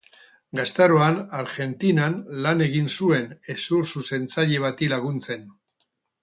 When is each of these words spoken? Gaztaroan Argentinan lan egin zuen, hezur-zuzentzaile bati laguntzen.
Gaztaroan 0.59 1.17
Argentinan 1.41 2.15
lan 2.45 2.63
egin 2.69 2.89
zuen, 2.95 3.29
hezur-zuzentzaile 3.55 4.65
bati 4.65 4.91
laguntzen. 4.97 5.47